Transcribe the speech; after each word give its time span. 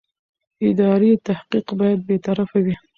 اداري 0.69 1.11
تحقیق 1.27 1.67
باید 1.79 1.99
بېطرفه 2.09 2.57
وي. 2.65 2.75